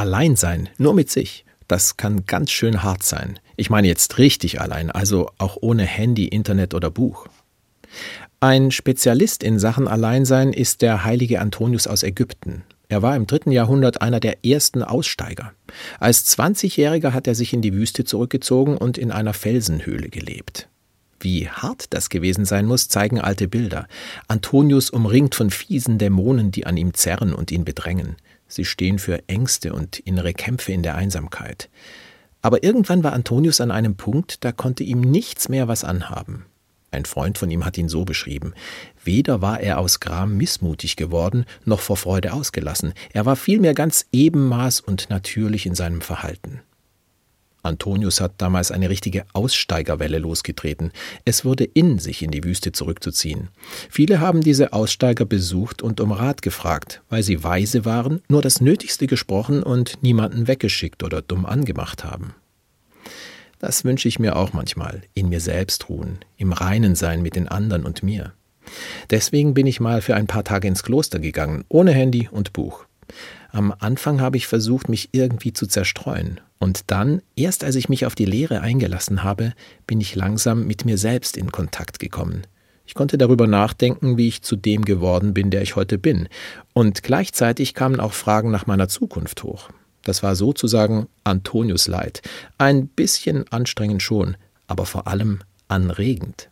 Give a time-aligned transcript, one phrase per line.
[0.00, 3.38] allein sein, nur mit sich, das kann ganz schön hart sein.
[3.56, 7.26] Ich meine jetzt richtig allein, also auch ohne Handy, Internet oder Buch.
[8.40, 12.64] Ein Spezialist in Sachen Alleinsein ist der heilige Antonius aus Ägypten.
[12.88, 15.52] Er war im dritten Jahrhundert einer der ersten Aussteiger.
[16.00, 20.68] Als 20-Jähriger hat er sich in die Wüste zurückgezogen und in einer Felsenhöhle gelebt.
[21.20, 23.86] Wie hart das gewesen sein muss, zeigen alte Bilder.
[24.26, 28.16] Antonius umringt von fiesen Dämonen, die an ihm zerren und ihn bedrängen.
[28.50, 31.70] Sie stehen für Ängste und innere Kämpfe in der Einsamkeit.
[32.42, 36.44] Aber irgendwann war Antonius an einem Punkt, da konnte ihm nichts mehr was anhaben.
[36.90, 38.52] Ein Freund von ihm hat ihn so beschrieben.
[39.04, 42.94] Weder war er aus Gram missmutig geworden, noch vor Freude ausgelassen.
[43.12, 46.60] Er war vielmehr ganz ebenmaß und natürlich in seinem Verhalten.
[47.62, 50.92] Antonius hat damals eine richtige Aussteigerwelle losgetreten.
[51.24, 53.48] Es wurde in, sich in die Wüste zurückzuziehen.
[53.90, 58.60] Viele haben diese Aussteiger besucht und um Rat gefragt, weil sie weise waren, nur das
[58.60, 62.34] Nötigste gesprochen und niemanden weggeschickt oder dumm angemacht haben.
[63.58, 67.46] Das wünsche ich mir auch manchmal, in mir selbst ruhen, im Reinen sein mit den
[67.46, 68.32] anderen und mir.
[69.10, 72.86] Deswegen bin ich mal für ein paar Tage ins Kloster gegangen, ohne Handy und Buch.
[73.52, 76.40] Am Anfang habe ich versucht, mich irgendwie zu zerstreuen.
[76.58, 79.54] Und dann, erst als ich mich auf die Lehre eingelassen habe,
[79.86, 82.42] bin ich langsam mit mir selbst in Kontakt gekommen.
[82.84, 86.28] Ich konnte darüber nachdenken, wie ich zu dem geworden bin, der ich heute bin.
[86.72, 89.70] Und gleichzeitig kamen auch Fragen nach meiner Zukunft hoch.
[90.02, 92.22] Das war sozusagen Antonius Leid.
[92.58, 96.50] Ein bisschen anstrengend schon, aber vor allem anregend.